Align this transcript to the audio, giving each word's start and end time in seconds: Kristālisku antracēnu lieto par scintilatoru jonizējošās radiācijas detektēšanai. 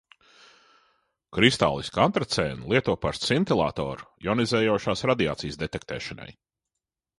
Kristālisku 1.37 2.01
antracēnu 2.05 2.73
lieto 2.73 2.97
par 3.05 3.19
scintilatoru 3.21 4.09
jonizējošās 4.29 5.07
radiācijas 5.13 5.63
detektēšanai. 5.67 6.31